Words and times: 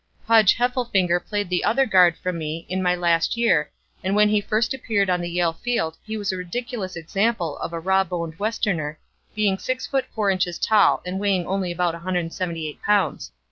"Pudge 0.25 0.55
Heffelfinger 0.55 1.19
played 1.23 1.47
the 1.47 1.63
other 1.63 1.85
guard 1.85 2.17
from 2.17 2.39
me 2.39 2.65
in 2.67 2.81
my 2.81 2.95
last 2.95 3.37
year 3.37 3.69
and 4.03 4.15
when 4.15 4.29
he 4.29 4.41
first 4.41 4.73
appeared 4.73 5.11
on 5.11 5.21
the 5.21 5.29
Yale 5.29 5.53
field 5.53 5.95
he 6.03 6.17
was 6.17 6.31
a 6.31 6.37
ridiculous 6.37 6.95
example 6.95 7.59
of 7.59 7.71
a 7.71 7.79
raw 7.79 8.03
boned 8.03 8.39
Westerner, 8.39 8.97
being 9.35 9.59
6 9.59 9.85
feet 9.85 10.05
4 10.15 10.31
inches 10.31 10.57
tall 10.57 11.03
and 11.05 11.19
weighing 11.19 11.45
only 11.45 11.71
about 11.71 11.93
178 11.93 12.81
pounds. 12.81 13.31